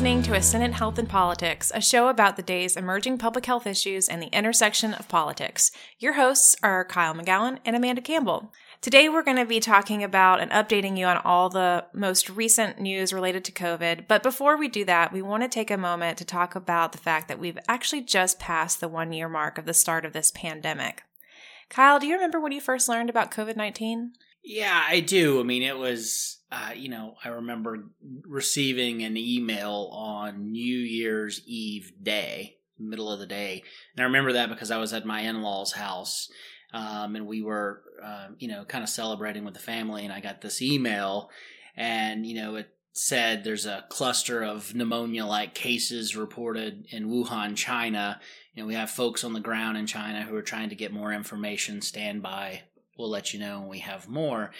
[0.00, 4.08] Listening to Ascendant Health and Politics, a show about the day's emerging public health issues
[4.08, 5.72] and the intersection of politics.
[5.98, 8.50] Your hosts are Kyle McGowan and Amanda Campbell.
[8.80, 12.80] Today, we're going to be talking about and updating you on all the most recent
[12.80, 14.08] news related to COVID.
[14.08, 16.98] But before we do that, we want to take a moment to talk about the
[16.98, 20.30] fact that we've actually just passed the one year mark of the start of this
[20.30, 21.02] pandemic.
[21.68, 24.14] Kyle, do you remember when you first learned about COVID 19?
[24.42, 25.40] Yeah, I do.
[25.40, 27.84] I mean, it was, uh, you know, I remember
[28.26, 33.62] receiving an email on New Year's Eve day, middle of the day.
[33.94, 36.28] And I remember that because I was at my in law's house
[36.72, 40.04] um, and we were, uh, you know, kind of celebrating with the family.
[40.04, 41.30] And I got this email,
[41.76, 48.20] and you know, it said there's a cluster of pneumonia-like cases reported in Wuhan, China.
[48.54, 50.92] You know, we have folks on the ground in China who are trying to get
[50.92, 51.80] more information.
[51.82, 52.62] Stand by.
[52.98, 54.50] We'll let you know when we have more.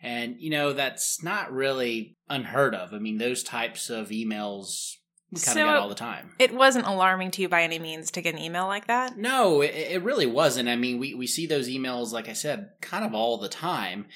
[0.00, 2.94] And, you know, that's not really unheard of.
[2.94, 4.94] I mean, those types of emails
[5.32, 6.34] kind of So- got all the time.
[6.38, 9.18] It wasn't alarming to you by any means to get an email like that.
[9.18, 10.68] No, it, it really wasn't.
[10.68, 14.06] I mean, we, we see those emails, like I said, kind of all the time.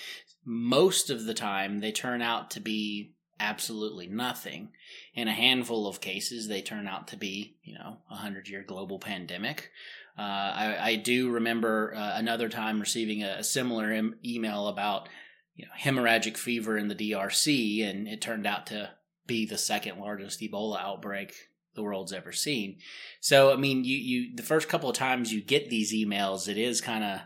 [0.45, 4.71] Most of the time, they turn out to be absolutely nothing.
[5.15, 8.65] In a handful of cases, they turn out to be, you know, a hundred year
[8.67, 9.71] global pandemic.
[10.19, 15.09] Uh, I, I do remember uh, another time receiving a, a similar em- email about,
[15.55, 18.91] you know, hemorrhagic fever in the DRC, and it turned out to
[19.27, 21.35] be the second largest Ebola outbreak
[21.75, 22.79] the world's ever seen.
[23.21, 26.59] So I mean, you you the first couple of times you get these emails, it
[26.59, 27.21] is kind of,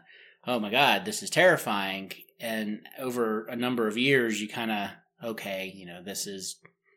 [0.46, 2.12] oh my god, this is terrifying.
[2.38, 4.90] And over a number of years, you kind of
[5.22, 6.56] okay, you know, this is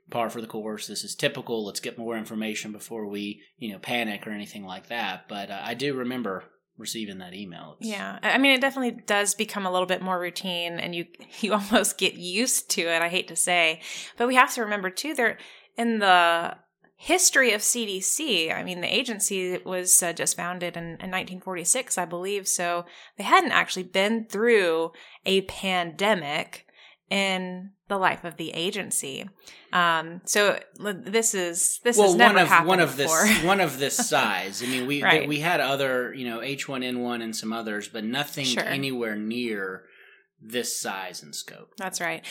[0.10, 0.88] par for the course.
[0.88, 1.66] This is typical.
[1.66, 5.28] Let's get more information before we you know panic or anything like that.
[5.28, 6.44] But uh, I do remember
[6.80, 7.78] receiving that email.
[7.80, 11.06] It's- Yeah, I mean, it definitely does become a little bit more routine, and you
[11.42, 13.02] you almost get used to it.
[13.04, 13.82] I hate to say,
[14.18, 15.14] but we have to remember too.
[15.14, 15.38] There
[15.78, 16.56] in the
[16.96, 22.04] history of CDC, I mean, the agency was uh, just founded in, in 1946, I
[22.06, 22.46] believe.
[22.46, 22.86] So
[23.18, 24.92] they hadn't actually been through
[25.26, 26.66] a pandemic
[27.10, 29.28] in the life of the agency.
[29.74, 33.24] Um, so this is this well, has never one of one of before.
[33.26, 34.62] this one of this size.
[34.64, 35.28] I mean, we Right.
[35.28, 38.64] we had other, you know, H one N one and some others, but nothing Sure.
[38.64, 39.86] anywhere near
[40.42, 41.74] this size and scope.
[41.78, 42.24] That's right.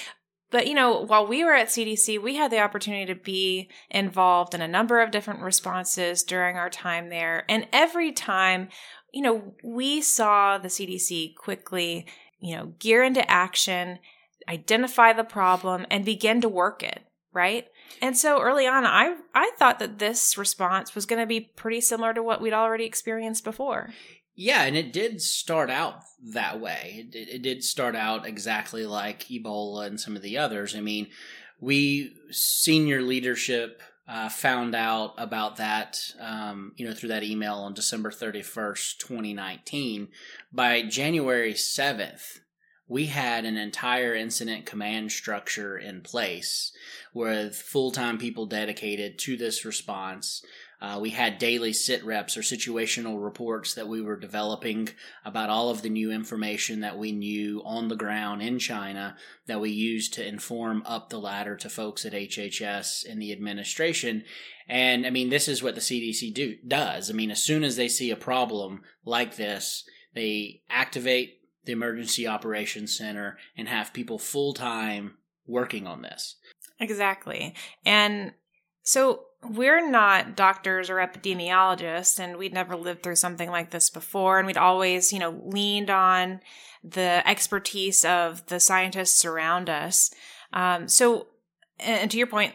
[0.51, 4.55] But you know, while we were at CDC, we had the opportunity to be involved
[4.55, 7.45] in a number of different responses during our time there.
[7.51, 8.69] And every time,
[9.13, 12.07] you know, we saw the CDC quickly,
[12.41, 13.99] you know, gear into action,
[14.49, 17.01] identify the problem and begin to work it,
[17.33, 17.67] right?
[18.01, 21.81] And so early on, I I thought that this response was going to be pretty
[21.81, 23.91] similar to what we'd already experienced before.
[24.35, 26.97] Yeah, and it did start out that way.
[27.01, 30.77] It, did- it did start out exactly like Ebola and some of the others.
[30.77, 31.09] I mean,
[31.61, 37.75] we senior leadership uh, found out about that, um, you know, through that email on
[37.75, 40.09] December thirty first, twenty nineteen.
[40.53, 42.41] By January seventh,
[42.89, 46.73] we had an entire incident command structure in place
[47.13, 50.43] with full time people dedicated to this response.
[50.81, 54.89] Uh, we had daily sit reps or situational reports that we were developing
[55.25, 59.17] about all of the new information that we knew on the ground in China
[59.47, 64.23] that we used to inform up the ladder to folks at HHS and the administration.
[64.69, 67.11] And I mean, this is what the CDC do, does.
[67.11, 69.83] I mean, as soon as they see a problem like this,
[70.15, 71.38] they activate
[71.69, 76.37] the Emergency Operations Center and have people full time working on this.
[76.81, 77.55] Exactly.
[77.85, 78.33] And
[78.83, 84.39] so we're not doctors or epidemiologists, and we'd never lived through something like this before.
[84.39, 86.41] And we'd always, you know, leaned on
[86.83, 90.11] the expertise of the scientists around us.
[90.55, 91.27] Um, so,
[91.79, 92.55] and to your point,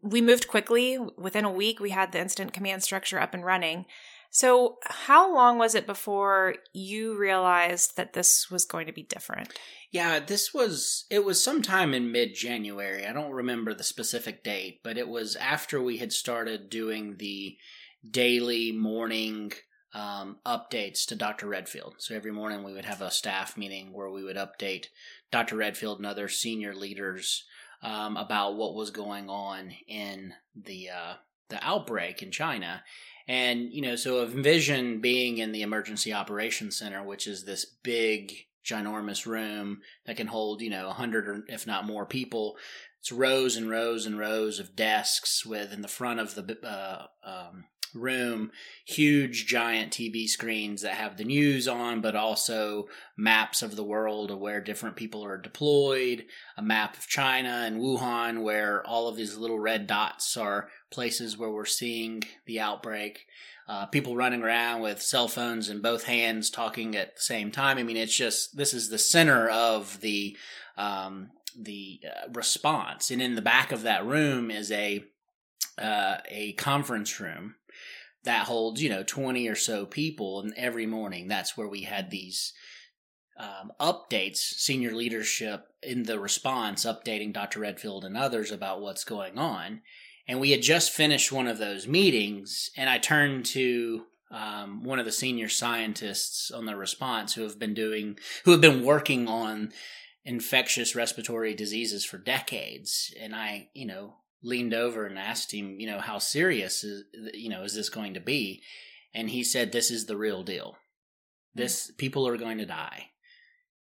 [0.00, 0.96] we moved quickly.
[1.18, 3.86] Within a week, we had the incident command structure up and running.
[4.34, 9.56] So, how long was it before you realized that this was going to be different?
[9.92, 13.06] Yeah, this was it was sometime in mid January.
[13.06, 17.56] I don't remember the specific date, but it was after we had started doing the
[18.10, 19.52] daily morning
[19.92, 21.46] um, updates to Dr.
[21.46, 21.94] Redfield.
[21.98, 24.86] So every morning we would have a staff meeting where we would update
[25.30, 25.54] Dr.
[25.54, 27.44] Redfield and other senior leaders
[27.82, 31.14] um, about what was going on in the uh,
[31.50, 32.82] the outbreak in China.
[33.26, 38.32] And you know, so envision being in the emergency operations center, which is this big,
[38.64, 42.56] ginormous room that can hold you know a hundred or if not more people.
[43.00, 47.06] it's rows and rows and rows of desks with in the front of the uh,
[47.24, 48.50] um, room
[48.86, 52.86] huge giant TV screens that have the news on, but also
[53.16, 56.24] maps of the world of where different people are deployed,
[56.56, 61.38] a map of China and Wuhan where all of these little red dots are places
[61.38, 63.26] where we're seeing the outbreak.
[63.66, 67.78] Uh, people running around with cell phones in both hands talking at the same time.
[67.78, 70.36] I mean, it's just this is the center of the
[70.76, 75.04] um, the uh, response, and in the back of that room is a
[75.78, 77.54] uh, a conference room
[78.24, 82.10] that holds you know 20 or so people and every morning that's where we had
[82.10, 82.52] these
[83.38, 89.38] um, updates senior leadership in the response updating dr redfield and others about what's going
[89.38, 89.80] on.
[90.26, 94.98] And we had just finished one of those meetings and i turned to um, one
[94.98, 99.28] of the senior scientists on the response who have been doing who have been working
[99.28, 99.72] on
[100.24, 103.12] infectious respiratory diseases for decades.
[103.20, 107.48] And i you know leaned over and asked him, you know, how serious is you
[107.48, 108.62] know is this going to be?
[109.12, 110.76] And he said, "This is the real deal.
[111.54, 111.60] Hmm.
[111.60, 113.10] This people are going to die."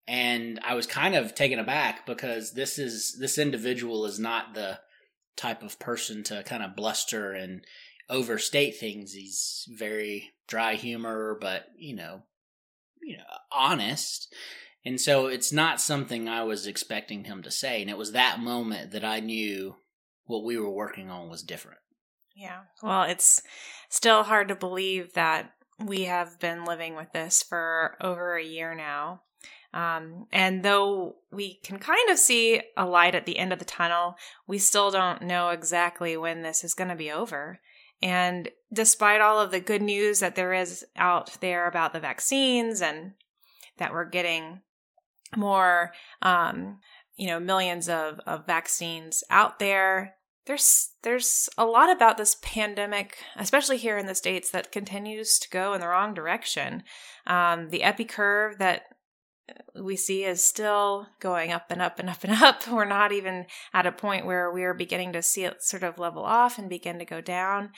[0.08, 4.80] And I was kind of taken aback because this is this individual is not the
[5.36, 7.64] type of person to kind of bluster and
[8.08, 9.12] overstate things.
[9.12, 12.22] He's very dry humor, but you know,
[13.02, 14.32] you know, honest.
[14.84, 17.80] And so it's not something I was expecting him to say.
[17.80, 19.76] And it was that moment that I knew
[20.26, 21.78] what we were working on was different.
[22.34, 22.60] Yeah.
[22.82, 23.42] Well, it's
[23.88, 28.74] still hard to believe that we have been living with this for over a year
[28.74, 29.22] now.
[29.74, 33.64] Um, and though we can kind of see a light at the end of the
[33.64, 34.16] tunnel,
[34.46, 37.58] we still don't know exactly when this is going to be over.
[38.02, 42.82] And despite all of the good news that there is out there about the vaccines
[42.82, 43.12] and
[43.78, 44.60] that we're getting
[45.36, 46.80] more um,
[47.16, 50.16] you know millions of, of vaccines out there.
[50.46, 55.50] There's there's a lot about this pandemic especially here in the states that continues to
[55.50, 56.82] go in the wrong direction.
[57.26, 58.82] Um, the epi curve that
[59.80, 62.66] we see is still going up and up and up and up.
[62.68, 66.22] We're not even at a point where we're beginning to see it sort of level
[66.22, 67.70] off and begin to go down.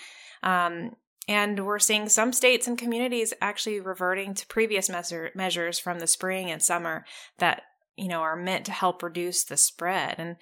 [0.43, 0.97] Um,
[1.27, 6.07] and we're seeing some states and communities actually reverting to previous measure, measures from the
[6.07, 7.07] spring and summer
[7.39, 7.63] that
[7.97, 10.17] you know, are meant to help reduce the spread.
[10.19, 10.37] And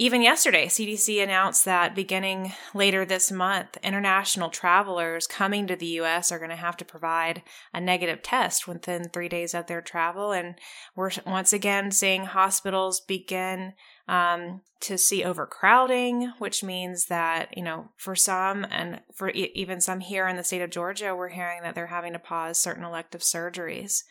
[0.00, 6.32] even yesterday, CDC announced that beginning later this month, international travelers coming to the US
[6.32, 7.42] are going to have to provide
[7.74, 10.32] a negative test within three days of their travel.
[10.32, 10.54] And
[10.96, 13.74] we're once again seeing hospitals begin
[14.08, 19.82] um, to see overcrowding, which means that, you know, for some and for e- even
[19.82, 22.84] some here in the state of Georgia, we're hearing that they're having to pause certain
[22.84, 24.04] elective surgeries.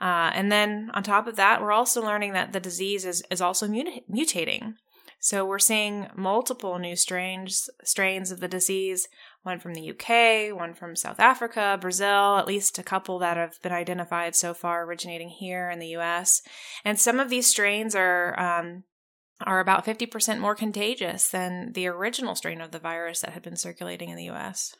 [0.00, 3.40] Uh, and then on top of that, we're also learning that the disease is, is
[3.40, 4.74] also mutating.
[5.20, 9.08] So we're seeing multiple new strains strains of the disease,
[9.42, 13.60] one from the UK, one from South Africa, Brazil, at least a couple that have
[13.60, 16.40] been identified so far originating here in the US.
[16.84, 18.84] And some of these strains are um,
[19.46, 23.56] are about 50% more contagious than the original strain of the virus that had been
[23.56, 24.74] circulating in the US.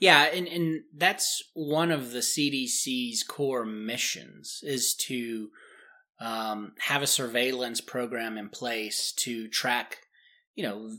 [0.00, 5.50] Yeah, and, and that's one of the CDC's core missions is to
[6.20, 9.98] um, have a surveillance program in place to track,
[10.54, 10.90] you know,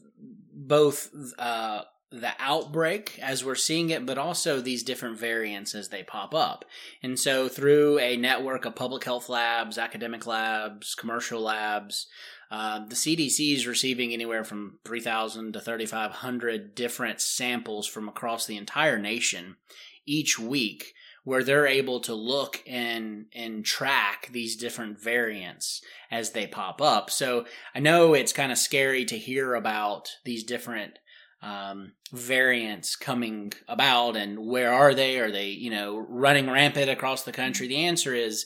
[0.53, 1.81] both uh,
[2.13, 6.63] the outbreak as we're seeing it, but also these different variants as they pop up.
[7.01, 12.08] And so, through a network of public health labs, academic labs, commercial labs,
[12.51, 18.58] uh, the CDC is receiving anywhere from 3,000 to 3,500 different samples from across the
[18.58, 19.55] entire nation
[20.05, 20.93] each week
[21.24, 27.10] where they're able to look and and track these different variants as they pop up.
[27.10, 31.00] So I know it's kind of scary to hear about these different
[31.43, 35.19] um, variants coming about and where are they?
[35.19, 37.67] Are they you know running rampant across the country?
[37.67, 38.45] The answer is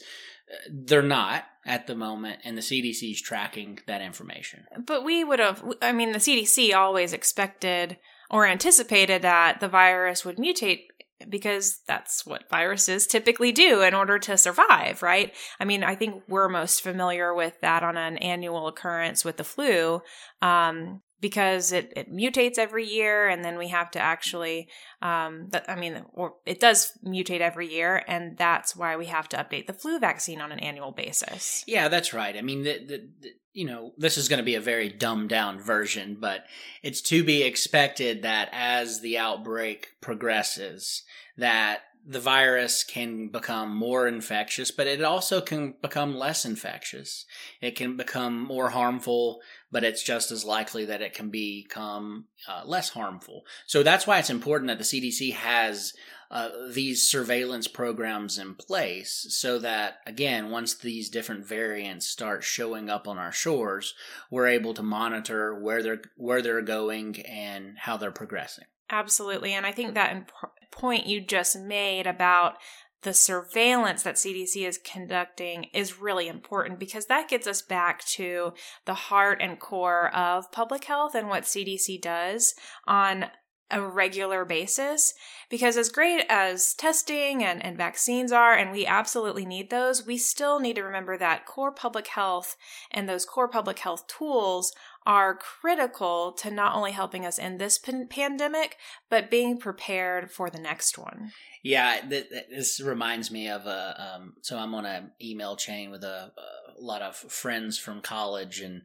[0.52, 4.66] uh, they're not at the moment, and the CDC is tracking that information.
[4.86, 7.98] But we would have, I mean, the CDC always expected
[8.32, 10.86] or anticipated that the virus would mutate
[11.30, 15.34] because that's what viruses typically do in order to survive, right?
[15.60, 19.44] I mean, I think we're most familiar with that on an annual occurrence with the
[19.44, 20.02] flu.
[20.42, 24.68] Um, because it, it mutates every year and then we have to actually
[25.02, 29.38] um i mean or it does mutate every year and that's why we have to
[29.38, 31.64] update the flu vaccine on an annual basis.
[31.68, 32.36] Yeah that's right.
[32.36, 35.30] I mean the, the, the you know this is going to be a very dumbed
[35.30, 36.46] down version but
[36.84, 41.04] it's to be expected that as the outbreak progresses
[41.38, 47.26] that the virus can become more infectious, but it also can become less infectious.
[47.62, 52.62] It can become more harmful but it's just as likely that it can become uh,
[52.66, 53.46] less harmful.
[53.66, 55.94] So that's why it's important that the CDC has
[56.32, 62.90] uh, these surveillance programs in place so that, again, once these different variants start showing
[62.90, 63.94] up on our shores,
[64.30, 68.66] we're able to monitor where they're where they're going and how they're progressing.
[68.90, 69.96] Absolutely, and I think mm.
[69.96, 70.32] that
[70.72, 72.58] point you just made about
[73.04, 78.54] the surveillance that CDC is conducting is really important because that gets us back to
[78.86, 82.56] the heart and core of public health and what CDC does
[82.88, 83.28] on
[83.70, 85.14] a regular basis.
[85.50, 90.18] Because as great as testing and, and vaccines are, and we absolutely need those, we
[90.18, 92.56] still need to remember that core public health
[92.92, 94.74] and those core public health tools
[95.08, 98.76] are critical to not only helping us in this pan- pandemic,
[99.10, 101.32] but being prepared for the next one.
[101.64, 104.16] Yeah, th- th- this reminds me of a.
[104.16, 108.60] Um, so I'm on an email chain with a, a lot of friends from college,
[108.60, 108.82] and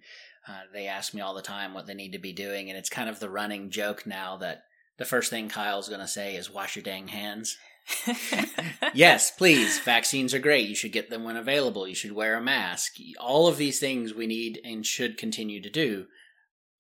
[0.47, 2.89] uh, they ask me all the time what they need to be doing, and it's
[2.89, 4.63] kind of the running joke now that
[4.99, 7.59] the first thing Kyle's going to say is "wash your dang hands."
[8.95, 9.79] yes, please.
[9.81, 10.69] Vaccines are great.
[10.69, 11.87] You should get them when available.
[11.87, 12.95] You should wear a mask.
[13.21, 16.07] All of these things we need and should continue to do.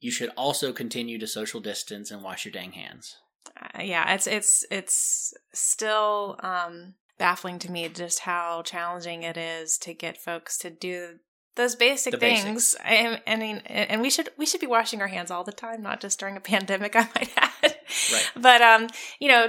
[0.00, 3.16] You should also continue to social distance and wash your dang hands.
[3.60, 9.78] Uh, yeah, it's it's it's still um, baffling to me just how challenging it is
[9.78, 11.18] to get folks to do
[11.54, 12.74] those basic the things.
[12.82, 15.82] I, I, mean, and we should we should be washing our hands all the time,
[15.82, 16.96] not just during a pandemic.
[16.96, 17.76] I might add.
[18.12, 18.32] Right.
[18.36, 18.88] But um,
[19.20, 19.48] you know,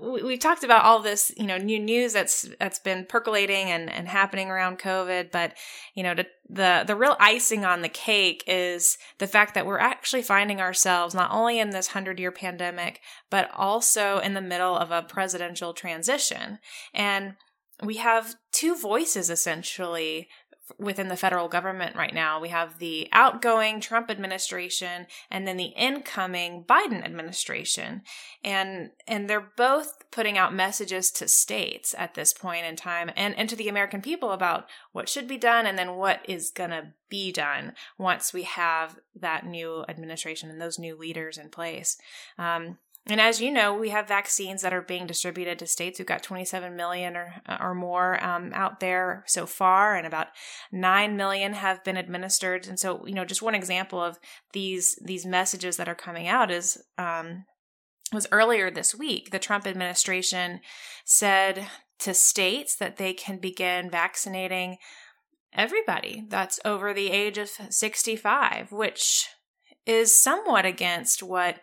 [0.00, 4.08] we talked about all this, you know, new news that's that's been percolating and, and
[4.08, 5.54] happening around COVID, but
[5.94, 9.78] you know, to, the the real icing on the cake is the fact that we're
[9.78, 14.76] actually finding ourselves not only in this hundred year pandemic, but also in the middle
[14.76, 16.58] of a presidential transition,
[16.94, 17.34] and
[17.82, 20.28] we have two voices essentially
[20.78, 22.40] within the federal government right now.
[22.40, 28.02] We have the outgoing Trump administration and then the incoming Biden administration.
[28.42, 33.36] And and they're both putting out messages to states at this point in time and,
[33.36, 36.94] and to the American people about what should be done and then what is gonna
[37.08, 41.98] be done once we have that new administration and those new leaders in place.
[42.38, 42.78] Um,
[43.08, 45.98] and as you know, we have vaccines that are being distributed to states.
[45.98, 50.28] We've got 27 million or, or more um, out there so far, and about
[50.70, 52.68] 9 million have been administered.
[52.68, 54.18] And so, you know, just one example of
[54.52, 57.46] these these messages that are coming out is um,
[58.12, 59.30] was earlier this week.
[59.30, 60.60] The Trump administration
[61.04, 61.66] said
[62.00, 64.76] to states that they can begin vaccinating
[65.52, 69.28] everybody that's over the age of 65, which
[69.86, 71.60] is somewhat against what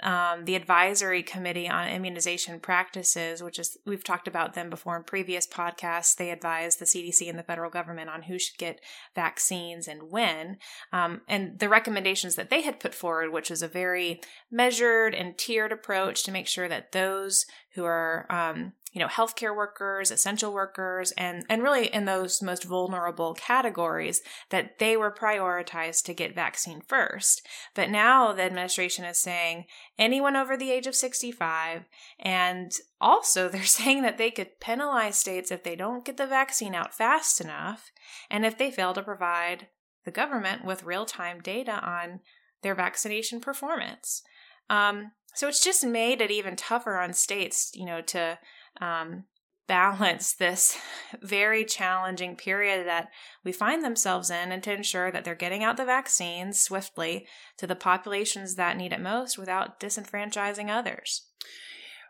[0.00, 5.04] um, the advisory committee on immunization practices, which is we've talked about them before in
[5.04, 6.16] previous podcasts.
[6.16, 8.80] They advise the CDC and the federal government on who should get
[9.14, 10.58] vaccines and when.
[10.92, 14.20] Um, and the recommendations that they had put forward, which was a very
[14.50, 19.56] measured and tiered approach to make sure that those who are um, you know, healthcare
[19.56, 24.20] workers, essential workers, and, and really in those most vulnerable categories
[24.50, 27.46] that they were prioritized to get vaccine first.
[27.74, 29.64] But now the administration is saying
[29.98, 31.84] anyone over the age of 65,
[32.20, 32.70] and
[33.00, 36.94] also they're saying that they could penalize states if they don't get the vaccine out
[36.94, 37.90] fast enough
[38.30, 39.68] and if they fail to provide
[40.04, 42.20] the government with real time data on
[42.62, 44.22] their vaccination performance.
[44.68, 48.38] Um, so it's just made it even tougher on states, you know, to
[48.80, 49.24] um,
[49.66, 50.76] balance this
[51.22, 53.08] very challenging period that
[53.44, 57.26] we find themselves in and to ensure that they're getting out the vaccines swiftly
[57.56, 61.28] to the populations that need it most without disenfranchising others.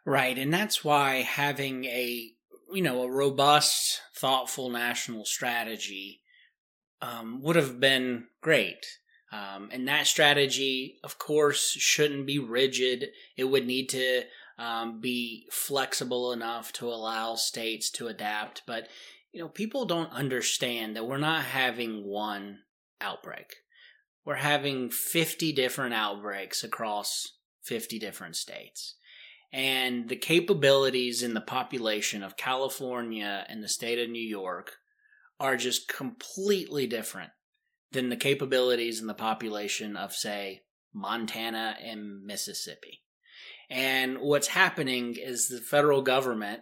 [0.05, 2.33] Right, and that's why having a
[2.73, 6.23] you know a robust, thoughtful national strategy
[7.01, 8.87] um, would have been great.
[9.31, 13.09] Um, and that strategy, of course, shouldn't be rigid.
[13.37, 14.25] It would need to
[14.63, 18.63] um, be flexible enough to allow states to adapt.
[18.65, 18.87] But,
[19.33, 22.61] you know, people don't understand that we're not having one
[23.01, 23.57] outbreak.
[24.25, 28.95] We're having 50 different outbreaks across 50 different states.
[29.53, 34.77] And the capabilities in the population of California and the state of New York
[35.41, 37.33] are just completely different
[37.91, 40.63] than the capabilities in the population of, say,
[40.95, 43.02] Montana and Mississippi.
[43.71, 46.61] And what's happening is the federal government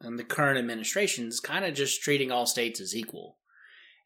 [0.00, 3.38] and the current administration is kind of just treating all states as equal.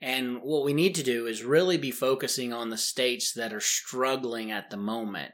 [0.00, 3.60] And what we need to do is really be focusing on the states that are
[3.60, 5.32] struggling at the moment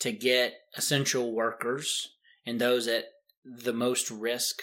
[0.00, 2.08] to get essential workers
[2.46, 3.06] and those at
[3.44, 4.62] the most risk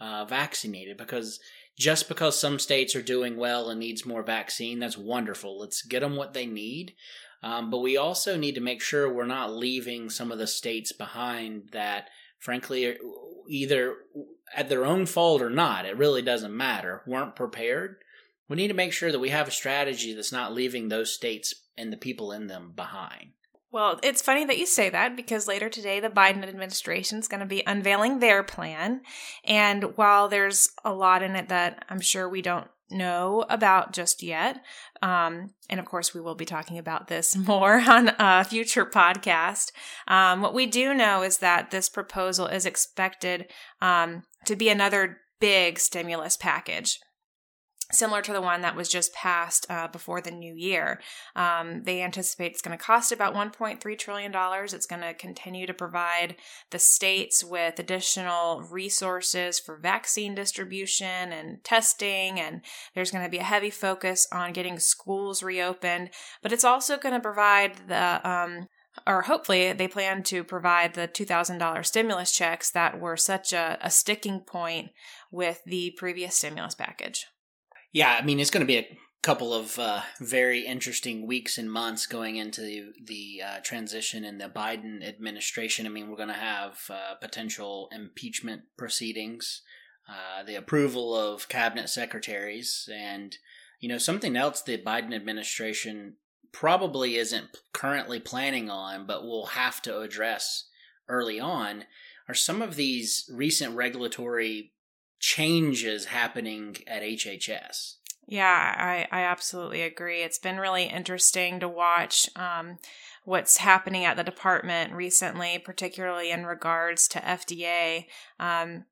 [0.00, 1.40] uh, vaccinated because
[1.78, 5.58] just because some states are doing well and needs more vaccine, that's wonderful.
[5.58, 6.94] Let's get them what they need.
[7.42, 10.92] Um, but we also need to make sure we're not leaving some of the states
[10.92, 12.96] behind that, frankly,
[13.48, 13.96] either
[14.54, 17.96] at their own fault or not, it really doesn't matter, weren't prepared.
[18.48, 21.54] We need to make sure that we have a strategy that's not leaving those states
[21.78, 23.30] and the people in them behind.
[23.72, 27.40] Well, it's funny that you say that because later today, the Biden administration is going
[27.40, 29.02] to be unveiling their plan.
[29.44, 34.22] And while there's a lot in it that I'm sure we don't know about just
[34.22, 34.62] yet,
[35.02, 39.72] um, and of course, we will be talking about this more on a future podcast.
[40.08, 45.18] Um, what we do know is that this proposal is expected um, to be another
[45.40, 46.98] big stimulus package
[47.92, 51.00] similar to the one that was just passed uh, before the new year.
[51.36, 54.32] Um, they anticipate it's going to cost about $1.3 trillion.
[54.34, 56.36] It's going to continue to provide
[56.70, 62.40] the states with additional resources for vaccine distribution and testing.
[62.40, 62.62] And
[62.94, 66.10] there's going to be a heavy focus on getting schools reopened.
[66.42, 68.68] But it's also going to provide the um,
[69.06, 73.90] or hopefully they plan to provide the $2,000 stimulus checks that were such a, a
[73.90, 74.90] sticking point
[75.30, 77.26] with the previous stimulus package.
[77.92, 81.70] Yeah, I mean, it's going to be a couple of uh, very interesting weeks and
[81.70, 85.86] months going into the, the uh, transition in the Biden administration.
[85.86, 89.62] I mean, we're going to have uh, potential impeachment proceedings,
[90.08, 93.36] uh, the approval of cabinet secretaries, and
[93.80, 96.14] you know something else the Biden administration
[96.52, 100.68] probably isn't currently planning on, but will have to address
[101.08, 101.84] early on,
[102.28, 104.72] are some of these recent regulatory
[105.20, 107.96] changes happening at HHS.
[108.26, 110.22] Yeah, I, I absolutely agree.
[110.22, 112.78] It's been really interesting to watch um,
[113.24, 118.06] what's happening at the department recently, particularly in regards to FDA,
[118.38, 118.84] um,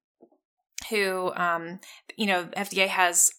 [0.91, 1.81] who, um,
[2.17, 3.31] you know, FDA has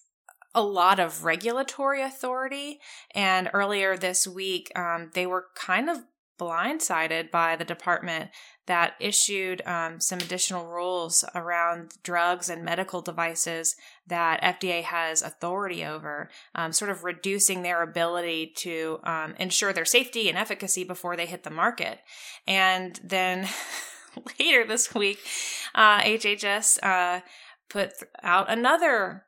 [0.54, 2.80] a lot of regulatory authority.
[3.14, 5.98] And earlier this week, um, they were kind of
[6.40, 8.30] blindsided by the department
[8.66, 13.74] that issued um, some additional rules around drugs and medical devices
[14.06, 19.84] that FDA has authority over, um, sort of reducing their ability to um, ensure their
[19.84, 21.98] safety and efficacy before they hit the market.
[22.46, 23.48] And then
[24.38, 25.18] later this week,
[25.74, 27.20] uh, HHS uh,
[27.68, 27.90] put
[28.22, 29.24] out another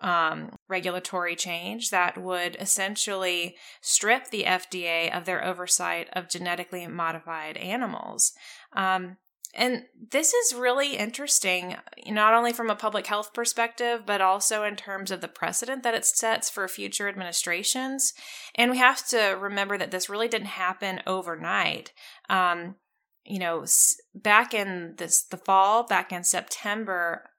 [0.00, 7.56] um, regulatory change that would essentially strip the FDA of their oversight of genetically modified
[7.56, 8.32] animals.
[8.72, 9.18] Um,
[9.52, 14.76] and this is really interesting, not only from a public health perspective, but also in
[14.76, 18.14] terms of the precedent that it sets for future administrations.
[18.54, 21.92] And we have to remember that this really didn't happen overnight.
[22.28, 22.76] Um,
[23.24, 23.64] you know,
[24.14, 27.30] back in this the fall, back in September,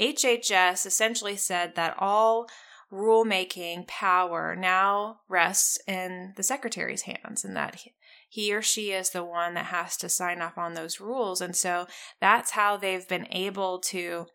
[0.00, 2.48] HHS essentially said that all
[2.92, 7.80] rulemaking power now rests in the secretary's hands and that
[8.28, 11.40] he or she is the one that has to sign off on those rules.
[11.40, 11.86] And so
[12.20, 14.26] that's how they've been able to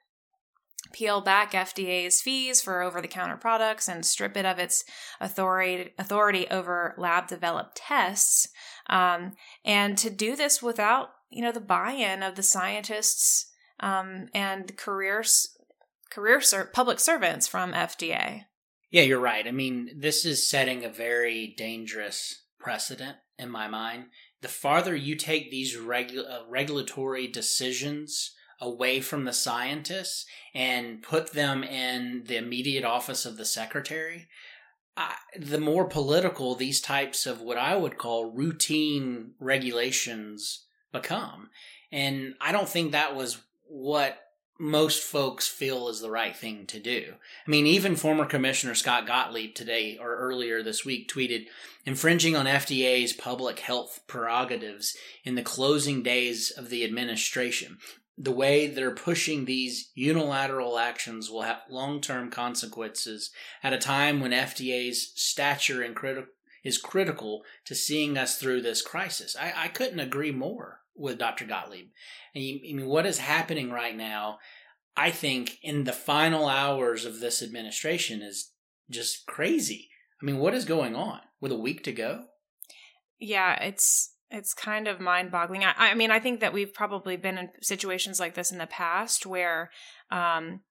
[0.93, 4.83] peel back FDA's fees for over the counter products and strip it of its
[5.19, 8.49] authority authority over lab developed tests
[8.87, 14.77] um, and to do this without you know the buy-in of the scientists um, and
[14.77, 15.54] careers
[16.09, 18.45] career ser- public servants from FDA.
[18.91, 19.47] Yeah, you're right.
[19.47, 24.05] I mean, this is setting a very dangerous precedent in my mind.
[24.41, 31.33] The farther you take these regu- uh, regulatory decisions away from the scientists and put
[31.33, 34.27] them in the immediate office of the secretary,
[34.95, 41.49] uh, the more political these types of what I would call routine regulations become.
[41.91, 43.37] And I don't think that was
[43.67, 44.17] what
[44.57, 47.15] most folks feel is the right thing to do.
[47.45, 51.47] I mean, even former Commissioner Scott Gottlieb today or earlier this week tweeted
[51.85, 57.79] infringing on FDA's public health prerogatives in the closing days of the administration.
[58.17, 64.21] The way they're pushing these unilateral actions will have long term consequences at a time
[64.21, 65.85] when FDA's stature
[66.63, 69.35] is critical to seeing us through this crisis.
[69.37, 71.45] I, I couldn't agree more with Dr.
[71.45, 71.87] Gottlieb.
[72.35, 74.39] I mean, what is happening right now,
[74.95, 78.51] I think, in the final hours of this administration is
[78.89, 79.89] just crazy.
[80.21, 82.25] I mean, what is going on with a week to go?
[83.19, 85.63] Yeah, it's it's kind of mind-boggling.
[85.63, 88.65] I, I mean, I think that we've probably been in situations like this in the
[88.65, 89.69] past where
[90.11, 90.61] um,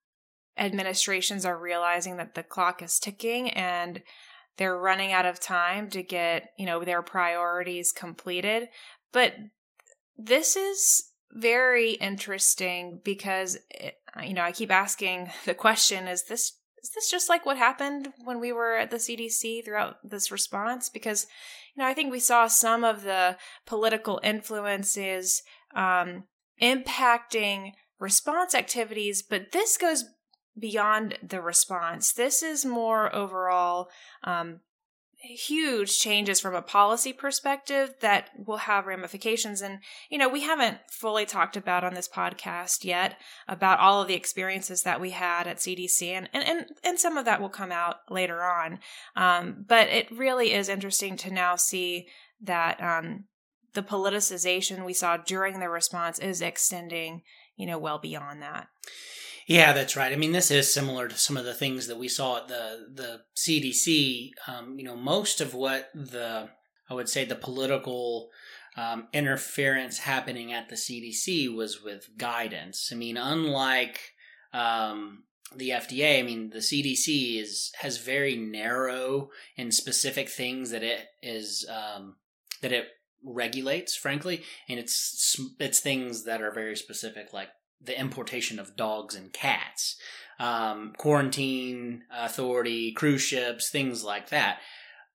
[0.58, 4.02] administrations are realizing that the clock is ticking and
[4.56, 8.68] they're running out of time to get you know their priorities completed
[9.12, 9.34] but
[10.16, 16.58] this is very interesting because it, you know I keep asking the question: Is this
[16.82, 20.88] is this just like what happened when we were at the CDC throughout this response?
[20.88, 21.26] Because
[21.74, 25.42] you know I think we saw some of the political influences
[25.74, 26.24] um,
[26.60, 30.04] impacting response activities, but this goes
[30.58, 32.12] beyond the response.
[32.12, 33.88] This is more overall
[34.22, 34.60] um,
[35.24, 39.62] huge changes from a policy perspective that will have ramifications.
[39.62, 39.78] And,
[40.10, 44.14] you know, we haven't fully talked about on this podcast yet about all of the
[44.14, 47.72] experiences that we had at CDC, and, and, and, and some of that will come
[47.72, 48.78] out later on.
[49.16, 52.08] Um, but it really is interesting to now see
[52.40, 53.24] that um,
[53.72, 57.22] the politicization we saw during the response is extending,
[57.56, 58.68] you know, well beyond that.
[59.46, 60.12] Yeah, that's right.
[60.12, 62.86] I mean, this is similar to some of the things that we saw at the
[62.92, 64.30] the CDC.
[64.46, 66.48] Um, you know, most of what the
[66.88, 68.30] I would say the political
[68.76, 72.90] um, interference happening at the CDC was with guidance.
[72.92, 74.00] I mean, unlike
[74.52, 80.82] um, the FDA, I mean, the CDC is has very narrow and specific things that
[80.82, 82.16] it is um,
[82.62, 82.86] that it
[83.22, 87.48] regulates, frankly, and it's it's things that are very specific, like
[87.86, 89.96] the importation of dogs and cats,
[90.38, 94.58] um, quarantine authority, cruise ships, things like that.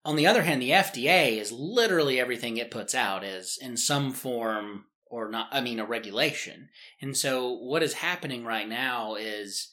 [0.06, 4.14] On the other hand, the FDA is literally everything it puts out is in some
[4.14, 6.70] form or not, I mean, a regulation.
[7.02, 9.70] And so what is happening right now is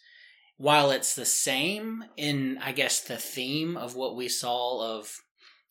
[0.57, 5.21] while it's the same in, I guess, the theme of what we saw of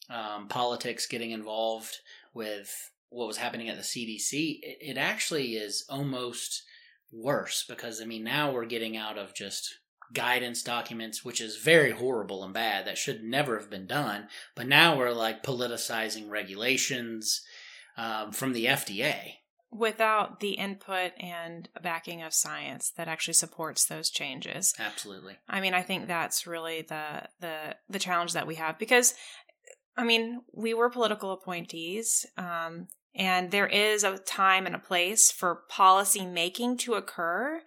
[0.10, 1.98] um, politics getting involved
[2.34, 6.64] with what was happening at the CDC, it, it actually is almost
[7.16, 9.80] worse because I mean now we're getting out of just
[10.14, 12.86] guidance documents, which is very horrible and bad.
[12.86, 14.28] That should never have been done.
[14.56, 17.42] But now we're like politicizing regulations
[17.98, 19.34] um, from the FDA
[19.72, 24.74] without the input and backing of science that actually supports those changes.
[24.80, 25.38] Absolutely.
[25.50, 29.14] I mean, I think that's really the the the challenge that we have because
[29.98, 32.26] I mean, we were political appointees.
[32.38, 37.62] Um, and there is a time and a place for policy making to occur,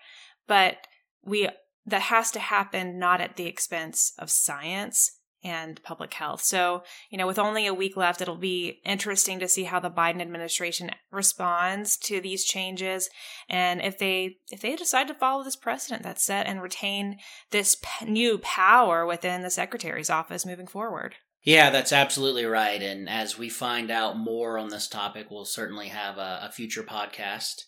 [0.46, 0.87] but
[1.24, 1.48] we
[1.87, 6.42] that has to happen not at the expense of science and public health.
[6.42, 9.90] So, you know, with only a week left, it'll be interesting to see how the
[9.90, 13.08] Biden administration responds to these changes
[13.48, 17.18] and if they if they decide to follow this precedent that's set and retain
[17.50, 21.14] this p- new power within the secretary's office moving forward.
[21.48, 22.82] Yeah, that's absolutely right.
[22.82, 26.82] And as we find out more on this topic, we'll certainly have a, a future
[26.82, 27.62] podcast.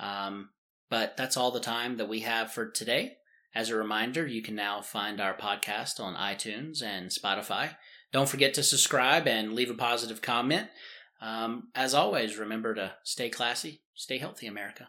[0.00, 0.48] Um,
[0.88, 3.18] but that's all the time that we have for today.
[3.54, 7.76] As a reminder, you can now find our podcast on iTunes and Spotify.
[8.10, 10.68] Don't forget to subscribe and leave a positive comment.
[11.20, 14.88] Um, as always, remember to stay classy, stay healthy, America.